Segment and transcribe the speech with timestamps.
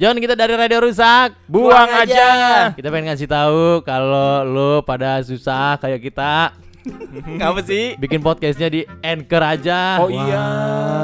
[0.00, 2.72] Jangan kita dari radio rusak, Buang aja.
[2.72, 6.56] Kita pengen ngasih tahu kalau lo pada susah kayak kita
[7.36, 8.00] Ngapa sih?
[8.00, 10.00] bikin podcastnya di Anchor aja.
[10.00, 10.44] Oh iya.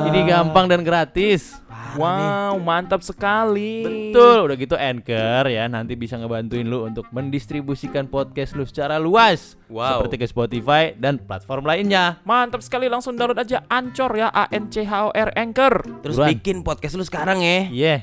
[0.09, 1.61] Ini gampang dan gratis.
[1.93, 3.85] Wow, mantap sekali.
[4.13, 9.61] Betul, udah gitu Anchor ya nanti bisa ngebantuin lu untuk mendistribusikan podcast lu secara luas
[9.69, 10.01] Wow.
[10.01, 12.17] seperti ke Spotify dan platform lainnya.
[12.23, 15.85] Mantap sekali langsung download aja Ancor ya A N C H O R Anchor.
[16.01, 16.33] Terus Buruan.
[16.33, 17.69] bikin podcast lu sekarang ya.
[17.69, 17.97] Iya.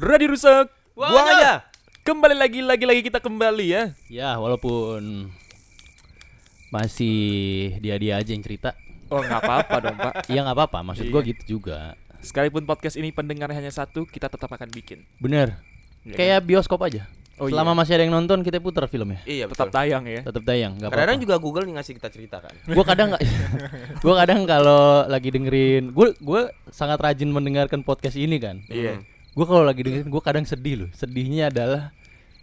[0.00, 0.72] Radio rusak.
[0.96, 1.68] Buang aja.
[2.00, 3.82] Kembali lagi lagi lagi kita kembali ya.
[4.08, 5.28] Ya, walaupun
[6.72, 7.18] masih
[7.78, 8.72] dia-dia aja yang cerita.
[9.12, 10.12] Oh nggak apa-apa dong pak.
[10.32, 11.12] Iya nggak apa-apa, maksud Iya.
[11.12, 11.78] gua gitu juga.
[12.22, 15.04] Sekalipun podcast ini pendengarnya hanya satu, kita tetap akan bikin.
[15.20, 15.60] Bener.
[16.06, 17.04] Ya Kayak bioskop aja.
[17.36, 19.20] Oh, Selama masih ada yang nonton kita putar filmnya.
[19.24, 19.76] Iya Tetap betul.
[19.80, 20.20] tayang ya.
[20.24, 21.24] Tetap tayang, nggak Kadang-kadang apa-apa.
[21.28, 22.54] juga Google nih ngasih kita cerita kan.
[22.76, 23.22] Gua kadang nggak,
[24.04, 26.40] gua kadang kalau lagi dengerin, gua gua
[26.72, 28.64] sangat rajin mendengarkan podcast ini kan.
[28.72, 29.04] Iya.
[29.32, 30.90] Gue kalau lagi dengerin, gue kadang sedih loh.
[30.92, 31.94] Sedihnya adalah,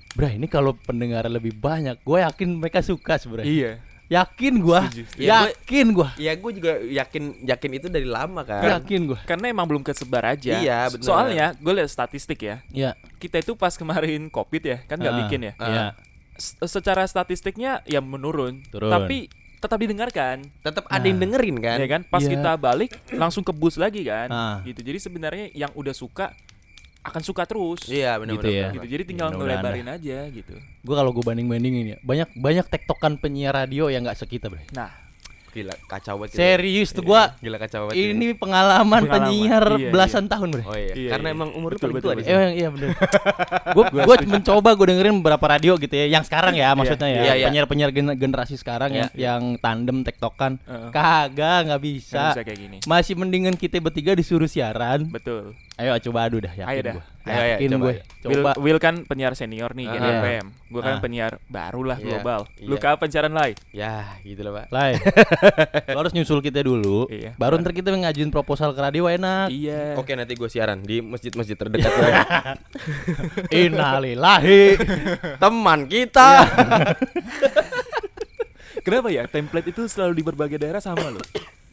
[0.10, 3.46] Bra ini kalau pendengar lebih banyak, gue yakin mereka suka sebenarnya.
[3.46, 3.72] Iya.
[4.08, 5.04] Yakin gue, Setuju.
[5.20, 8.64] Ya, gua- yakin gue, Ya gue juga yakin yakin itu dari lama kan.
[8.64, 9.20] yakin gue.
[9.26, 10.58] Karena emang belum kesebar aja.
[10.58, 11.04] Iya, bener.
[11.04, 12.64] Soalnya gue lihat statistik ya.
[12.72, 15.54] Ya, Kita itu pas kemarin covid ya, kan nggak Ah, bikin ya.
[15.60, 15.86] Iya.
[16.34, 18.64] S- secara statistiknya ya menurun.
[18.66, 18.88] Turun.
[18.88, 19.28] Tapi
[19.58, 20.46] tetap didengarkan.
[20.62, 21.78] Tetap ada yang dengerin kan.
[21.78, 22.02] Ya kan?
[22.04, 22.32] Pas Iya.
[22.32, 24.30] kita balik langsung ke bus lagi kan.
[24.30, 24.58] Ah.
[24.64, 24.80] Gitu.
[24.80, 26.32] Jadi sebenarnya yang udah suka
[27.08, 27.88] akan suka terus.
[27.88, 28.68] Iya benar Gitu ya.
[28.76, 28.86] Gitu.
[28.86, 30.56] Jadi tinggal Mudah-mudahan ngelebarin aja gitu.
[30.84, 34.68] Gue kalau gue banding bandingin ya, banyak banyak tektokan penyiar radio yang nggak sekitar bre.
[34.76, 35.07] Nah,
[35.58, 36.30] Gila kacau banget.
[36.32, 36.40] kita.
[36.40, 37.98] Serius tuh gue, Gila kacau banget.
[37.98, 39.10] ini pengalaman, Pengalaman.
[39.10, 40.64] penyiar Iya, belasan tahun bre.
[40.64, 40.94] Oh iya.
[40.94, 41.36] Iya, Karena iya.
[41.36, 42.30] emang umur Betul, paling betul, betul.
[42.30, 42.90] Eh, iya bener.
[43.76, 47.34] Gue gue mencoba gue dengerin beberapa radio gitu ya, yang sekarang ya maksudnya ya, Iya,
[47.36, 47.46] iya.
[47.48, 49.34] penyiar-penyiar gen- generasi sekarang ya, Iya.
[49.34, 52.32] yang tandem tektokan, kagak nggak bisa.
[52.32, 52.78] bisa kayak gini.
[52.84, 55.10] Masih mendingan kita bertiga disuruh siaran.
[55.10, 55.58] Betul.
[55.76, 56.94] Ayo coba adu dah, yakin Ayo dah.
[56.96, 57.04] gue.
[57.30, 57.94] Ayo, ayo, Yakin coba, gue.
[57.94, 58.28] ayo.
[58.28, 58.44] Will.
[58.60, 60.20] Will kan penyiar senior nih di Ah.
[60.20, 60.46] FM.
[60.68, 61.02] Gue kan Ah.
[61.02, 62.42] penyiar baru lah Iya, global.
[62.60, 62.84] Lu iya.
[62.84, 63.56] kapan siaran lain?
[63.70, 64.66] Ya gitu lah pak.
[64.70, 64.92] Lai.
[65.96, 67.08] Lo harus nyusul kita dulu.
[67.08, 67.36] Iya.
[67.36, 69.48] Baru ntar kita ngajuin proposal ke radio enak.
[69.48, 69.96] Iya.
[69.96, 72.12] Oke nanti gue siaran di masjid-masjid terdekat gue.
[73.64, 74.76] Innalillahi.
[75.38, 76.30] Teman kita.
[78.80, 81.24] Kenapa ya template itu selalu di berbagai daerah sama loh?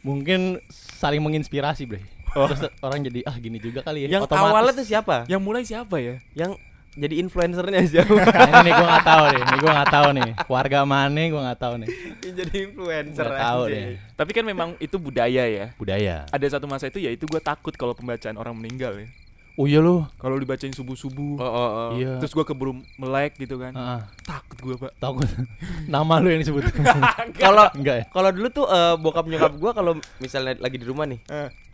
[0.01, 2.03] Mungkin saling menginspirasi, Bre.
[2.35, 4.19] Terus orang jadi ah gini juga kali ya.
[4.19, 4.51] Yang Otomatis.
[4.51, 5.15] awalnya tuh siapa?
[5.25, 6.15] Yang mulai siapa ya?
[6.35, 6.51] Yang
[6.95, 8.11] jadi influencernya siapa?
[8.25, 9.41] Nah, ini nih gua nggak tahu nih.
[9.41, 10.29] Ini gua nggak tahu nih.
[10.45, 11.89] Warga mana gua nggak tahu nih.
[12.21, 13.83] Yang jadi influencer Nggak tahu deh.
[14.13, 15.65] Tapi kan memang itu budaya ya.
[15.75, 16.15] Budaya.
[16.29, 19.07] Ada satu masa itu ya itu gue takut kalau pembacaan orang meninggal ya.
[19.55, 20.03] Oh iya lu.
[20.15, 21.89] Kalau dibacain subuh-subuh, Oh, oh, oh.
[21.95, 22.19] Iya.
[22.19, 23.71] terus gue keburu melek gitu kan.
[23.71, 23.99] Heeh.
[24.21, 24.91] Takut gue pak.
[24.99, 25.23] Gua.
[25.87, 26.63] Nama lu yang disebut.
[27.39, 28.05] Kalau Enggak ya?
[28.07, 31.19] kalau dulu tuh eh, bokap nyokap gua kalau misalnya lagi di rumah nih,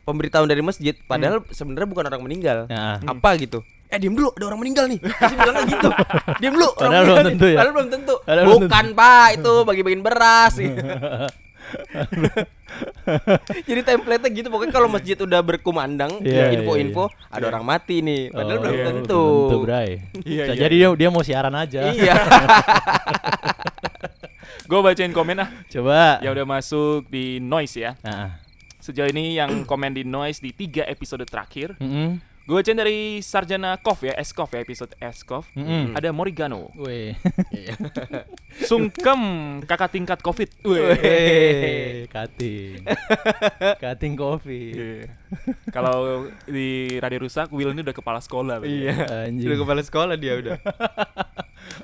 [0.04, 2.58] pemberitahuan dari masjid, padahal sebenarnya bukan orang meninggal.
[2.68, 2.98] Nah.
[3.06, 3.62] Apa gitu?
[3.92, 5.00] Eh diam dulu, ada orang meninggal nih.
[5.04, 5.90] Pasti bilangnya gitu.
[6.42, 6.70] Diam dulu.
[6.80, 7.28] orang Padahal belum nih.
[7.28, 7.58] tentu ya?
[7.60, 8.16] Padahal belum tentu.
[8.24, 10.54] Padahal belum bukan pak, itu bagi-bagiin beras.
[13.68, 18.32] Jadi template-nya gitu pokoknya kalau masjid udah berkumandang Iya, info-info iya, ada orang mati nih,
[18.32, 19.24] padahal Oh, belum iya, tentu.
[19.24, 19.90] Tentu, Bray.
[20.24, 21.80] Iya, Bisa iya, jadi dia dia mau siaran aja.
[21.92, 22.16] Iya.
[24.72, 25.50] Gue bacain komen ah.
[25.68, 26.24] Coba.
[26.24, 27.92] Yang udah masuk di noise ya.
[28.08, 28.40] Nah.
[28.82, 31.78] Sejauh ini yang komen di noise di tiga episode terakhir.
[31.78, 32.18] Mm-mm.
[32.42, 35.46] Gue bacain dari Sarjana Kov ya, Eskov ya, episode Eskov.
[35.54, 35.94] Mm-mm.
[35.94, 36.74] Ada Morigano.
[36.74, 37.14] Weh.
[38.70, 39.22] Sungkem
[39.64, 40.50] kakak tingkat Covid.
[40.66, 42.82] Weh, cutting.
[43.86, 44.74] cutting coffee.
[44.74, 45.06] Iya.
[45.70, 48.66] Kalau di Radio Rusak, Will ini udah kepala sekolah.
[48.66, 49.30] Iya.
[49.30, 49.46] Anjing.
[49.48, 50.58] Udah kepala sekolah dia udah.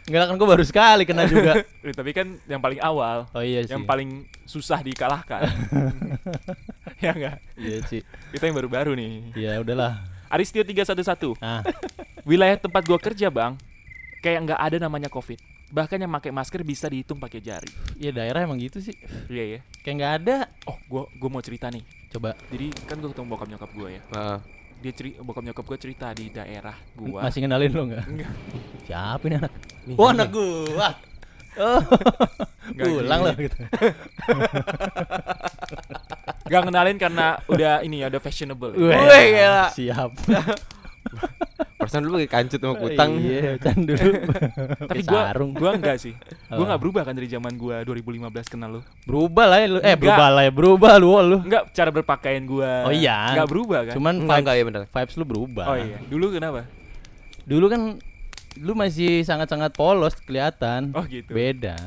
[0.10, 1.64] Enggak kan gue baru sekali kena juga.
[2.02, 3.78] Tapi kan yang paling awal, Oh iya sih.
[3.78, 5.48] yang paling susah dikalahkan.
[7.04, 7.38] ya enggak?
[7.54, 8.02] Iya sih.
[8.34, 9.12] Kita yang baru-baru nih.
[9.38, 10.02] Ya udahlah.
[10.28, 11.38] Aristio 311.
[11.40, 11.62] Nah,
[12.28, 13.56] Wilayah tempat gua kerja, Bang,
[14.20, 15.40] kayak nggak ada namanya Covid.
[15.72, 17.72] Bahkan yang pakai masker bisa dihitung pakai jari.
[18.00, 18.96] ya daerah emang gitu sih.
[19.32, 19.60] Iya ya.
[19.84, 20.38] Kayak nggak ada.
[20.68, 21.84] Oh, gua gua mau cerita nih.
[22.12, 24.02] Coba Jadi kan gua ketemu bokap nyokap gua ya.
[24.12, 24.38] Heeh.
[24.78, 27.28] Dia ceri bokap nyokap gua cerita di daerah gua.
[27.28, 28.06] masih kenalin lo nggak?
[28.10, 28.34] Enggak.
[28.88, 29.54] Siapa ini anak?
[29.88, 30.90] Nih, Oh anak gua.
[31.58, 31.82] Oh.
[32.76, 33.58] Nggak Pulang loh gitu.
[36.48, 38.74] Gak kenalin karena udah ini ya, udah fashionable.
[38.74, 38.96] ya.
[38.96, 39.66] Wih, gila.
[39.72, 40.12] Siap.
[41.78, 43.12] Perasaan dulu pakai kancut sama kutang.
[43.16, 43.96] Iya, can dulu.
[44.82, 45.52] Tapi Pakai gua sarung.
[45.54, 46.12] gua enggak sih.
[46.50, 46.64] Gua Apa?
[46.68, 48.82] nggak berubah kan dari zaman gua 2015 kenal lu.
[49.06, 49.78] Berubah lah ya lu.
[49.78, 50.00] Eh, Enggak.
[50.02, 50.52] berubah lah ya.
[50.52, 51.38] Berubah lu lu.
[51.40, 52.72] Enggak cara berpakaian gua.
[52.84, 53.32] Oh iya.
[53.32, 53.94] Enggak berubah kan?
[53.94, 54.82] Cuman Enggak, vibes, enggak ya bener.
[54.90, 55.66] vibes lu berubah.
[55.66, 55.98] Oh iya.
[56.04, 56.62] Dulu kenapa?
[57.46, 57.82] Dulu kan
[58.58, 60.92] lu masih sangat-sangat polos kelihatan.
[60.92, 61.30] Oh gitu.
[61.32, 61.78] Beda.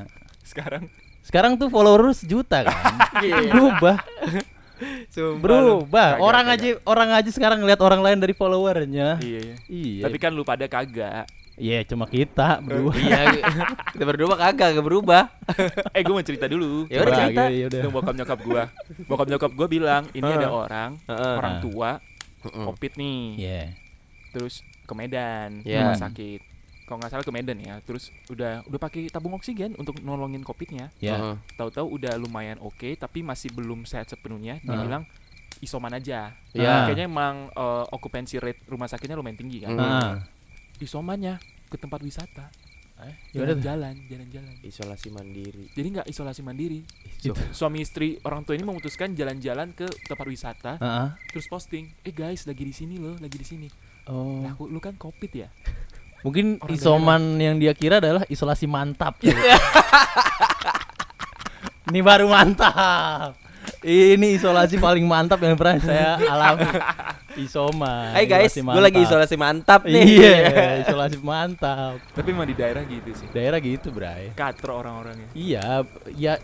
[0.41, 0.87] Sekarang
[1.21, 2.73] Sekarang tuh followers juta kan.
[3.21, 3.53] Iya.
[3.53, 4.01] berubah.
[5.11, 5.43] Sumpah lu.
[5.43, 6.09] Berubah.
[6.15, 6.63] Kagak, orang kagak.
[6.63, 9.19] aja orang aja sekarang ngeliat orang lain dari followernya.
[9.19, 9.57] Iya, iya.
[9.67, 10.03] Iya.
[10.07, 11.27] Tapi kan lu pada kagak.
[11.61, 12.95] Iya, cuma kita berdua.
[12.97, 13.37] Iya,
[13.93, 15.25] kita berdua kagak gak berubah.
[15.99, 16.87] Eh, gue mau cerita dulu.
[16.89, 17.43] Ya udah cerita.
[17.51, 17.81] gitu, ya udah.
[17.91, 18.63] Bokap nyokap gua.
[19.05, 21.99] Bokap nyokap gua bilang, ini ada orang, orang tua,
[22.41, 23.21] covid nih.
[23.37, 23.63] Iya.
[24.31, 25.91] Terus ke Medan, Iya.
[25.91, 26.41] rumah sakit.
[26.91, 27.79] Kalau nggak salah ke Medan ya.
[27.81, 30.91] Terus udah udah pakai tabung oksigen untuk nolongin covidnya.
[30.99, 31.15] Iya.
[31.15, 31.35] Heeh.
[31.55, 34.59] Tahu-tahu udah lumayan oke, tapi masih belum sehat sepenuhnya.
[34.59, 34.83] Dia Ah.
[34.83, 35.03] bilang
[35.61, 36.35] isoman aja.
[36.51, 36.91] Iya.
[36.91, 39.79] Kayaknya emang eh, okupansi rate rumah sakitnya lumayan tinggi kan.
[39.79, 40.19] Ah.
[40.77, 41.39] Isomannya
[41.71, 42.51] ke tempat wisata.
[43.01, 43.41] Tuh?
[43.41, 44.55] Jalan-jalan, jalan-jalan.
[44.61, 45.73] Isolasi mandiri.
[45.73, 46.85] Jadi nggak isolasi mandiri.
[47.17, 47.33] Gitu.
[47.51, 51.09] Suami istri orang tua ini memutuskan jalan-jalan ke tempat wisata, Heeh.
[51.31, 53.69] terus posting, eh guys lagi di sini loh, lagi di sini.
[54.05, 54.45] Oh.
[54.45, 55.49] Lah, aku- lu kan covid ya?
[56.21, 59.17] Mungkin Orang isoman yang dia kira adalah isolasi mantap.
[61.91, 63.35] Ini baru mantap.
[63.81, 66.69] Ini isolasi paling mantap yang pernah saya alami.
[67.41, 68.13] Isoman.
[68.13, 69.09] Hai guys, gue lagi mantap.
[69.09, 70.05] isolasi mantap nih.
[70.05, 70.37] Iya,
[70.85, 71.97] isolasi mantap.
[72.13, 73.27] Tapi emang di daerah gitu sih.
[73.33, 74.37] Daerah gitu, Bray.
[74.37, 75.33] Katro orang-orangnya.
[75.33, 76.37] Iya, ya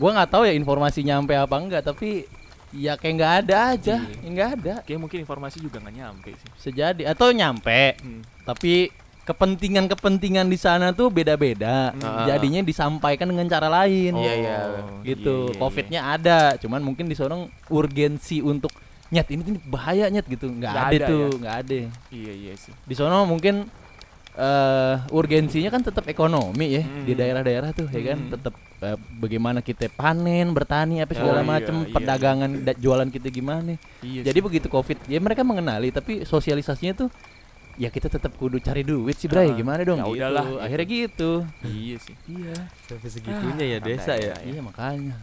[0.00, 2.24] gua nggak tahu ya informasi nyampe apa enggak, tapi
[2.72, 4.24] ya kayak nggak ada aja, Iya.
[4.24, 4.74] nggak ada.
[4.88, 6.48] Kayak mungkin informasi juga nggak nyampe sih.
[6.56, 8.22] Sejadi atau nyampe, Hmm.
[8.48, 8.88] tapi
[9.28, 11.92] kepentingan-kepentingan di sana tuh beda-beda.
[11.92, 12.24] Hmm.
[12.24, 14.16] Jadinya disampaikan dengan cara lain.
[14.16, 14.58] Iya, iya.
[15.02, 15.36] Gitu.
[15.44, 17.36] Iya, iya, Covidnya ada, cuman mungkin di sana
[17.68, 18.72] urgensi untuk
[19.08, 20.48] nyet ini, ini bahaya nyet gitu.
[20.48, 21.36] Nggak ada, ada tuh, ya?
[21.38, 21.76] nggak ada.
[22.08, 22.72] Iya iya sih.
[22.82, 23.68] Di sana mungkin
[24.38, 27.18] eh urgensinya kan tetap ekonomi ya di Hmm.
[27.18, 28.30] daerah-daerah tuh ya kan Hmm.
[28.30, 33.10] tetap eh, bagaimana kita panen bertani apa segala Oh, iya, macam iya, perdagangan da- jualan
[33.10, 34.22] kita gimana Iya.
[34.22, 37.10] jadi begitu covid ya mereka mengenali tapi sosialisasinya tuh
[37.78, 40.14] ya kita tetap kudu cari duit sih Bray Ah, gimana dong ya gitu.
[40.14, 40.58] udahlah, gitu.
[40.58, 41.30] akhirnya gitu
[41.64, 42.14] iya sih.
[42.26, 42.54] iya
[42.84, 44.34] Sampai segitunya ya santai desa ya.
[44.34, 44.36] ya.
[44.44, 45.16] iya makanya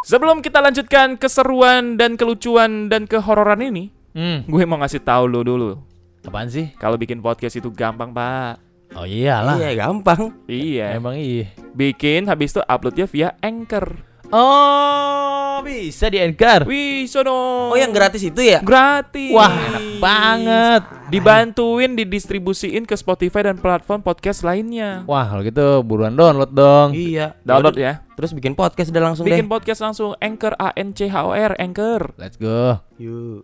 [0.00, 5.44] Sebelum kita lanjutkan keseruan dan kelucuan dan kehororan ini, hmm gue mau ngasih tahu lo
[5.44, 5.76] dulu.
[6.22, 8.64] apaan sih Kalau bikin podcast itu gampang, Pak.
[8.92, 10.32] oh iyalah Iya, gampang.
[10.46, 10.96] Iya.
[10.96, 13.92] emang iya Bikin habis itu uploadnya via Anchor.
[14.32, 17.68] oh bisa di anchor Wih, sono.
[17.68, 18.60] Oh, yang gratis itu ya?
[18.60, 19.30] gratis.
[19.30, 25.02] wah enak banget Dibantuin didistribusiin ke Spotify dan platform podcast lainnya.
[25.04, 27.34] wah kalau gitu buruan download dong Iya.
[27.40, 28.06] Download ya.
[28.12, 29.50] Terus bikin podcast udah langsung Bikin deh.
[29.50, 32.14] podcast langsung Anchor A N C H O R Anchor.
[32.16, 33.42] let's go Yuk.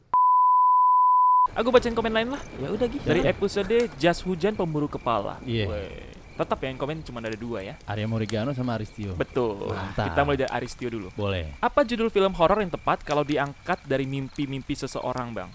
[1.54, 3.00] Aku bacain komen lain lah Ya udah gitu.
[3.02, 5.40] dari episode Jas Hujan Pemburu Kepala.
[5.42, 5.66] Iya.
[5.66, 6.25] Weh.
[6.36, 7.74] Tetap ya yang komen cuma ada dua ya.
[7.88, 9.72] Arya Morigano sama Aristio Betul.
[9.72, 10.12] Mantap.
[10.12, 11.08] Kita mulai dari Aristio dulu.
[11.16, 15.50] boleh Apa judul film horor yang tepat kalau diangkat dari mimpi-mimpi seseorang, Bang?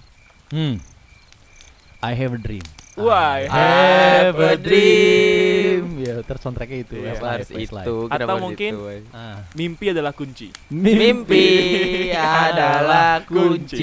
[0.50, 0.82] Hmm.
[2.02, 2.66] I have a dream.
[3.00, 5.96] Wah, I have a dream.
[6.04, 7.00] Ya, terus soundtracknya itu.
[7.00, 7.16] Iya.
[7.16, 7.96] Westlife, Harus itu.
[8.12, 9.16] Atau mungkin- itu?
[9.16, 9.48] Ah.
[9.56, 10.52] mimpi adalah kunci.
[10.68, 11.48] Mimpi
[12.52, 13.80] adalah kunci.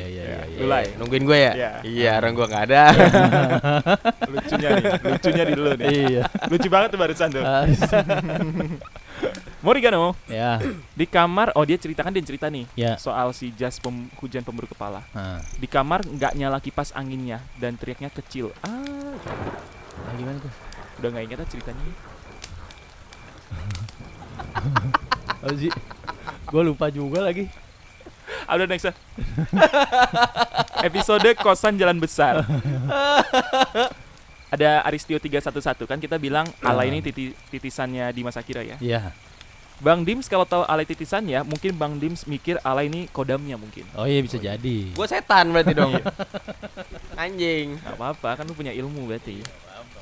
[0.00, 0.38] Iya, iya, iya.
[0.48, 0.60] iya.
[0.64, 0.84] Mulai.
[0.96, 1.52] Nungguin gue ya?
[1.52, 1.72] Iya.
[1.84, 2.84] Iya, orang gue nggak ada.
[4.32, 5.88] Lucunya nih, lucunya di dulu nih.
[5.92, 6.24] Iya.
[6.48, 7.44] Lucu banget tuh barusan tuh.
[9.60, 10.56] Ah, Morigano ya,
[10.90, 12.96] di kamar, oh dia ceritakan dia cerita nih ya.
[12.96, 15.04] soal si jas pem- hujan pemburu kepala.
[15.12, 15.36] Ah.
[15.54, 18.56] Di kamar nggak nyala kipas anginnya dan teriaknya kecil.
[18.62, 18.80] Ah,
[20.00, 20.48] Ah, gimana tuh?
[20.96, 21.84] udah nggak ingat ah ceritanya.
[25.40, 25.72] Oh, sih.
[26.46, 27.44] Gue lupa juga lagi.
[28.44, 28.96] Ah, udah next ah.
[30.88, 32.40] Episode kosan jalan besar.
[34.50, 38.80] Ada Aristio 311 kan kita bilang ala ini titi- titisannya Dimas Akira ya.
[38.80, 39.12] Iya.
[39.80, 43.88] Bang Dims kalau tahu alay titisannya, mungkin Bang Dims mikir alay ini kodamnya mungkin.
[43.96, 44.92] Oh iya bisa jadi.
[44.92, 45.96] gue setan berarti dong.
[47.16, 47.80] Anjing.
[47.80, 49.40] Gak apa-apa, kan lu punya ilmu berarti.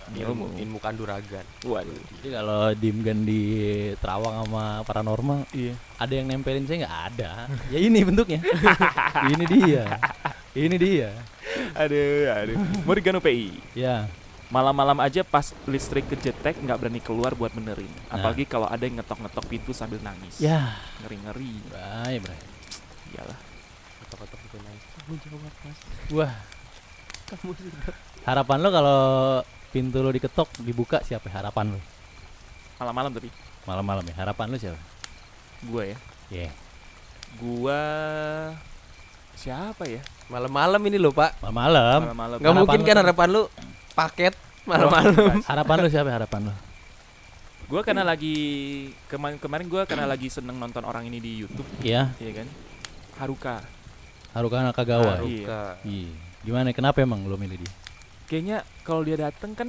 [0.08, 1.44] Ilmu, ilmu kanduragan.
[1.62, 1.94] Waduh.
[2.18, 3.42] Jadi kalau Dimgan di
[4.00, 5.76] Terawang sama paranormal, Iya.
[6.00, 7.30] ada yang nempelin saya nggak ada.
[7.68, 8.40] ya ini bentuknya.
[9.36, 9.84] ini dia.
[10.56, 11.10] Ini dia.
[11.76, 12.56] Aduh, aduh.
[12.88, 13.52] Morgano PI.
[13.76, 14.08] Ya.
[14.48, 17.90] Malam-malam aja pas listrik kejetek nggak berani keluar buat benerin.
[18.08, 20.40] Apalagi kalau ada yang ngetok-ngetok pintu sambil nangis.
[20.40, 20.72] Ya.
[21.00, 21.52] Ngeri-ngeri.
[21.68, 22.40] Bye, bray.
[23.12, 23.38] Iyalah.
[24.00, 24.82] Kotak-kotak itu naik.
[24.96, 25.78] Kamu jawab mas.
[26.10, 26.32] Wah,
[27.28, 27.92] Kamu sudah.
[28.24, 28.98] harapan lo kalau
[29.68, 31.28] pintu lo diketok dibuka siapa?
[31.28, 31.80] Harapan lo
[32.78, 33.28] Malam-malam tapi
[33.64, 34.14] malam-malam ya.
[34.16, 34.80] Harapan lo siapa?
[35.60, 35.98] gua ya.
[36.30, 36.48] Ya.
[37.36, 37.80] Gua
[39.34, 40.00] siapa ya?
[40.26, 41.36] Malam-malam ini loh pak.
[41.40, 42.00] Malam-malam.
[42.06, 42.36] Malam-malam.
[42.38, 43.42] Gak Harapan mungkin kan tuh- harapan lu
[43.98, 45.42] paket malam-malam.
[45.42, 46.10] Harapan lo siapa?
[46.12, 46.54] Harapan lo?
[47.66, 48.36] Gua karena lagi
[49.06, 52.14] kemarin kemarin gua karena lagi seneng nonton orang ini di YouTube, Iya.
[52.16, 52.48] iya kan?
[53.18, 53.60] Haruka.
[54.30, 55.18] Haruka Nakagawa.
[55.18, 55.62] Haru- Haruka.
[55.82, 56.14] Iya.
[56.40, 56.70] Gimana?
[56.70, 57.72] Kenapa emang lo milih dia?
[58.24, 59.68] Kayaknya kalau dia dateng kan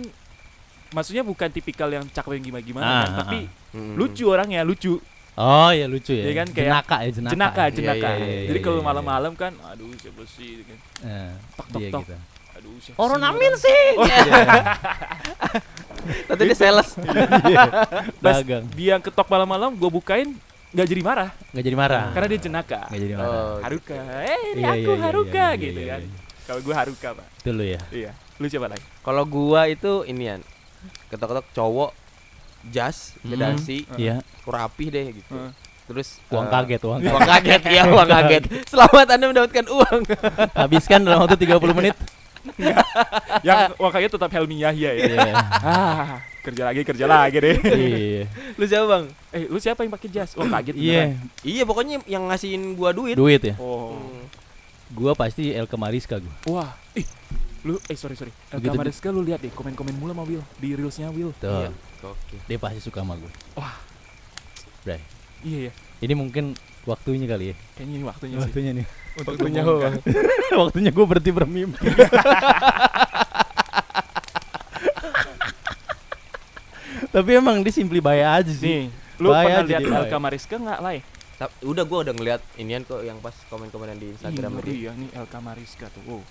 [0.89, 3.39] maksudnya bukan tipikal yang cakep yang gimana-gimana Ah, kan, ah, tapi
[3.71, 3.93] Mm.
[3.95, 4.95] lucu orangnya, lucu.
[5.35, 6.23] Oh iya lucu ya.
[6.25, 7.31] Iya kan, kayak jenaka ya jenaka.
[7.31, 8.87] jenaka Iya, jenaka iya, iya, jadi iya, kalau iya.
[8.87, 10.79] malam-malam kan aduh siapa sih gitu kan.
[11.03, 12.03] Eh, Tok, tok, tok.
[12.03, 12.15] gitu.
[12.59, 13.81] Aduh siapa Orang sih Amin sih.
[16.25, 16.89] Tadi dia sales.
[18.23, 18.63] Pas Dagang.
[18.71, 20.35] dia ketok malam-malam gue bukain
[20.69, 22.03] nggak jadi marah Nggak jadi marah.
[22.13, 23.33] karena dia jenaka Nggak jadi marah.
[23.33, 26.17] Oh, Haruka eh ini Iya, aku iya, iya, Haruka iya, gitu iya, kan iya.
[26.45, 27.81] kalau gue Haruka pak Itu lu ya.
[27.89, 30.39] iya lu siapa lagi Kalau gua itu inian.
[31.09, 31.91] Ketok-ketok cowok
[32.65, 33.33] jas, Hmm.
[33.33, 34.21] kedasi, Iya.
[34.43, 35.31] rapih deh gitu.
[35.31, 35.51] Heeh.
[35.85, 37.11] Terus Uang eh, kaget, uang kaget.
[37.11, 38.43] Uang kaget ya, uang kaget.
[38.71, 39.99] Selamat Anda mendapatkan uang.
[40.53, 41.95] Habiskan dalam waktu 30 menit.
[43.41, 45.33] Yang wakanya tetap Helmi Yahya ya Iya.
[45.59, 48.23] ah kerja lagi kerja lagi deh Iya.
[48.55, 49.03] Lu siapa, Bang?
[49.29, 51.01] eh lu siapa yang pakai jas oh kaget Iya.
[51.13, 51.29] beneran.
[51.41, 53.15] Iya, pokoknya yang ngasihin gua duit.
[53.15, 53.55] Duit ya.
[53.57, 54.25] oh Hmm.
[54.89, 56.33] Gua pasti El Kemariska gua.
[56.49, 57.05] wah ih
[57.61, 61.09] lu eh sorry sorry El Kamariska lu lihat deh komen-komen mulu sama Will di reelsnya
[61.09, 61.67] Will Tuh.
[61.67, 61.69] Iya.
[62.01, 62.35] Oke.
[62.45, 63.29] Dia pasti suka sama gua.
[63.55, 63.75] Wah.
[64.81, 65.03] Bray.
[65.41, 67.55] iya ya Ini mungkin waktunya kali ya.
[67.75, 68.85] kayaknya ini waktunya sih Waktunya nih.
[69.19, 69.99] Untuk Waktunya diumumkan.
[70.63, 71.87] waktunya gua berhenti bermimpi.
[77.09, 78.63] Tapi emang dia simply bayar aja sih.
[78.63, 80.07] nih lu Bahaya pernah lihat bahaya.
[80.07, 81.03] Kamariska nggak lah ya
[81.63, 84.71] Udah gua udah ngeliat inian kok yang pas komen-komenan di Instagram iya, tadi.
[84.75, 86.21] iya nih El Kamariska tuh wow.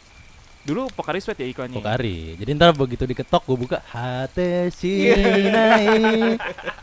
[0.68, 2.36] dulu Pokari Sweat ya ikonnya Pokari.
[2.36, 6.36] Jadi ntar begitu diketok gua buka hati sinai.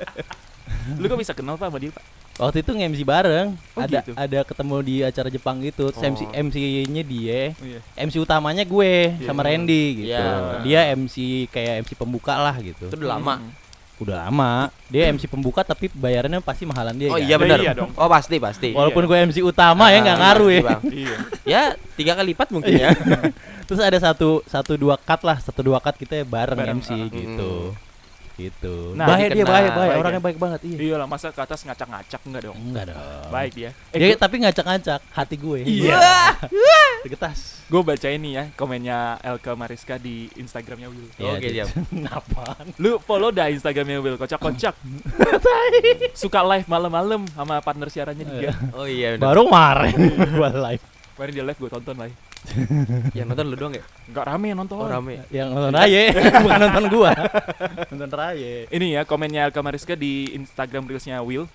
[1.02, 2.06] lu kok bisa kenal pak sama dia pak
[2.36, 3.48] Waktu itu nge-MC bareng.
[3.74, 4.12] Oh, ada gitu.
[4.12, 5.88] ada ketemu di acara Jepang gitu.
[5.88, 6.02] Oh.
[6.04, 7.80] MC MC-nya dia, oh, iya.
[7.96, 9.24] MC utamanya gue Iya.
[9.24, 10.12] sama Randy gitu.
[10.12, 10.60] Iya.
[10.62, 11.16] Dia MC
[11.48, 12.92] kayak MC pembuka lah gitu.
[12.92, 13.36] Itu udah lama.
[13.40, 13.52] Hmm.
[13.96, 14.68] Udah lama.
[14.92, 17.08] Dia MC pembuka tapi bayarannya pasti mahalan dia.
[17.08, 17.24] Oh kan?
[17.24, 17.60] iya benar.
[17.64, 17.96] Iya dong.
[17.96, 18.76] Oh pasti pasti.
[18.76, 20.62] Walaupun gue MC utama ya nggak Ah, ngaruh ya.
[20.92, 21.16] iya
[21.48, 21.62] Ya
[21.96, 22.92] tiga kali lipat mungkin ya.
[23.72, 27.08] Terus ada satu satu dua cut lah, satu dua cut kita bareng, Bareng, MC ah.
[27.08, 27.52] gitu.
[28.36, 28.92] Gitu.
[28.94, 30.26] Nah, baik dia baik, baik, Baik orangnya ya?
[30.28, 30.78] baik banget iya.
[30.78, 33.00] iya lah masa ke atas ngacak-ngacak enggak dong Enggak dong.
[33.32, 35.60] baik dia eh, Dia gua- tapi ngacak-ngacak hati gue.
[35.64, 36.00] Iya.
[37.06, 37.64] Getas.
[37.66, 41.70] gue baca ini ya komennya Elka Mariska di Instagramnya Will Oke, dia- diam.
[42.12, 42.76] Apaan?
[42.76, 44.76] lu follow dah Instagramnya Will kocak-kocak
[46.14, 49.32] suka live malam-malam sama partner siarannya dia Oh iya benar.
[49.32, 49.96] Baru kemarin
[50.34, 50.84] gua live.
[51.14, 52.16] kemarin dia live gue tonton live
[53.18, 53.84] Yang nonton lu doang ya?
[54.06, 55.22] nggak rame yang nonton Oh rame.
[55.28, 56.04] Yang nonton Raye,
[56.44, 57.12] bukan nonton gua.
[57.90, 58.70] nonton Raye.
[58.70, 61.46] ini ya komennya Elka Mariska di Instagram reelsnya Will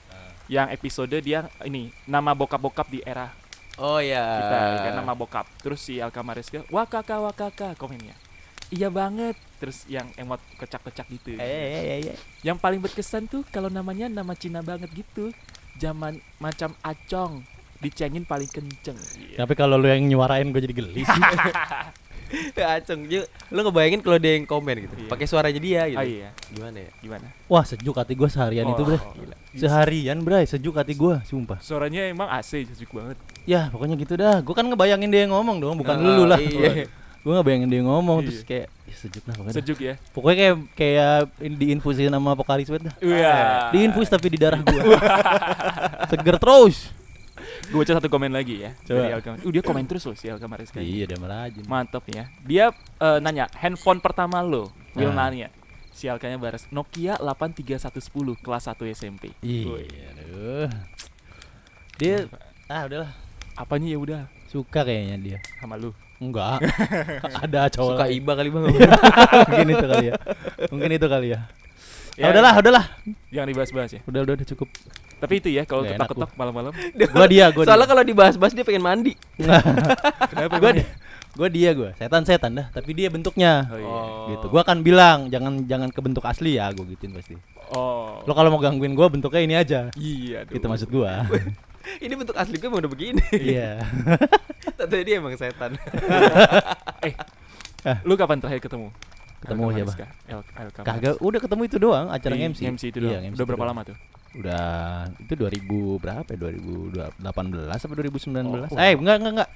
[0.46, 3.30] yang episode dia ini nama bokap-bokap di era
[3.78, 4.20] Oh iya.
[4.20, 8.12] kita kan nama bokap terus si Elka Mariska wakaka wakaka komennya
[8.68, 11.70] iya banget terus yang emot kecak-kecak gitu Eh, eh,
[12.02, 12.18] eh, eh.
[12.42, 15.30] yang paling berkesan tuh kalau namanya nama Cina banget gitu
[15.76, 17.40] zaman macam acong
[17.80, 19.40] dicengin paling kenceng Iya.
[19.40, 21.22] Tapi kalau lu yang nyuarain gue jadi geli sih.
[22.54, 23.10] Acung.
[23.50, 24.94] Lu ngebayangin kalau dia yang komen gitu.
[24.96, 25.08] Iya.
[25.08, 25.98] Pakai suaranya dia gitu.
[25.98, 26.90] ah iya Gimana ya?
[27.00, 28.94] gimana Wah, sejuk hati gua seharian itu, Bre.
[28.94, 29.34] Oh, gila.
[29.50, 31.58] Seharian, Bray, sejuk hati gua, sumpah.
[31.58, 34.38] suaranya emang AC sejuk banget Ya, pokoknya gitu dah.
[34.40, 36.38] Gua kan ngebayangin dia yang ngomong dong, bukan Oh, lu lah.
[36.38, 36.86] Iya.
[37.26, 38.26] Gua ngebayangin dia yang ngomong Iya.
[38.30, 39.54] terus kayak ya, sejuk lah pokoknya.
[39.58, 42.94] sejuk ya Pokoknya kayak kayak in- diinfusin sama Pokari Sweat dah.
[43.02, 43.34] Iya.
[43.74, 44.82] Diinfus tapi di darah gua.
[46.10, 46.94] Seger terus.
[47.70, 48.98] Gue baca satu komen lagi ya Coba.
[48.98, 51.62] dari Elka uh, dia komen terus loh si Elka Mariska Iya, dia merajin.
[51.64, 55.30] mantap ya dia eh, nanya handphone pertama lo Will Nah.
[55.30, 55.54] nanya
[55.90, 59.36] si Elkanya baras Nokia 83110 kelas 1 SMP.
[59.38, 60.68] Iya, aduh.
[61.94, 62.24] Dia
[62.66, 63.10] ah udahlah,
[63.52, 65.38] apanya ya udah suka kayaknya dia.
[65.60, 66.64] sama lu Enggak.
[67.44, 67.96] Ada cowok.
[67.96, 68.64] Suka iba kali bang.
[69.48, 70.14] Mungkin itu kali ya.
[70.68, 71.40] Mungkin itu kali ya.
[72.16, 72.84] Ya, Ah, udahlah, udahlah.
[73.28, 74.68] jangan dibahas-bahas ya Udah, udah, udah cukup.
[75.20, 76.72] Tapi itu ya kalau ketok-ketok malam-malam
[77.12, 79.12] Gua dia, gua Soalnya kalau dibahas-bahas dia pengen mandi.
[80.32, 80.86] kenapa Gua dia.
[81.30, 81.90] Gua dia gua.
[81.94, 83.68] Setan-setan dah, tapi dia bentuknya.
[83.68, 84.00] oh, iya.
[84.34, 84.46] Gitu.
[84.48, 87.36] Gua akan bilang jangan jangan ke bentuk asli ya, gua gituin pasti.
[87.70, 89.80] oh Lo kalau mau gangguin gua bentuknya ini aja.
[89.94, 91.22] iya Itu maksud gua.
[91.80, 93.24] Ini bentuk asli gue udah begini.
[93.32, 93.80] Iya.
[94.76, 95.80] Tapi dia emang setan.
[98.04, 98.92] lu kapan terakhir ketemu
[99.40, 99.92] Ketemu siapa?
[100.84, 102.60] Kagak, udah ketemu itu doang acara Di MC.
[102.68, 103.22] MC itu Iya, doang.
[103.24, 103.72] MC Udah itu berapa doang.
[103.72, 103.96] lama tuh?
[104.30, 104.64] Udah
[105.18, 106.38] itu 2000 berapa ya?
[106.38, 107.18] 2018
[107.66, 108.46] apa 2019?
[108.46, 109.50] Oh, eh, enggak enggak enggak.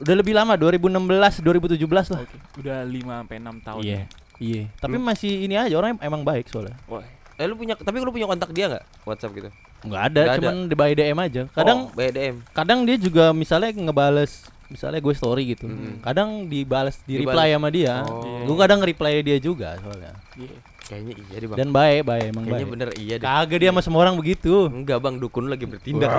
[0.00, 2.20] Udah lebih lama 2016 2017 lah.
[2.24, 2.36] Oke.
[2.64, 3.80] Udah 5 sampai 6 tahun.
[3.84, 4.00] Iya.
[4.00, 4.04] ya.
[4.40, 4.62] Iya.
[4.80, 6.76] Tapi Lu- masih ini aja orang emang baik soalnya.
[6.88, 7.04] Wah.
[7.36, 8.84] Eh lu punya tapi lu punya kontak dia nggak?
[9.04, 9.48] WhatsApp gitu.
[9.80, 10.40] Enggak ada, Nggak ada.
[10.40, 11.42] cuman di by DM aja.
[11.56, 12.36] Kadang oh, BDM.
[12.52, 15.66] kadang dia juga misalnya ngebales misalnya gue story gitu.
[15.66, 16.04] Mm.
[16.04, 18.06] Kadang dibales di reply sama dia.
[18.06, 18.22] Oh.
[18.22, 18.40] Iya.
[18.46, 20.14] Gue kadang reply dia juga soalnya.
[20.38, 20.56] Iya.
[20.90, 21.56] Kayaknya iya deh bang.
[21.56, 22.74] Dan baik, baik emang Kayaknya baik.
[22.74, 23.24] bener iya deh.
[23.24, 24.66] Kagak dia sama semua orang begitu.
[24.66, 26.10] Enggak bang, dukun lagi bertindak.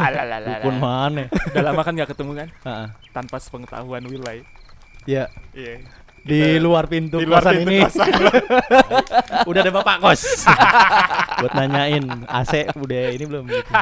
[0.62, 1.26] Dukun mana?
[1.26, 2.48] Udah lama kan gak ketemu kan?
[2.62, 2.86] Heeh.
[3.10, 4.44] Tanpa sepengetahuan Will lah ya.
[5.02, 5.82] Ya, Iya.
[6.20, 8.12] di luar pintu Di luar kosan pintu ini kosan.
[9.50, 10.22] udah ada bapak kos
[11.40, 13.72] buat nanyain AC udah ini belum gitu.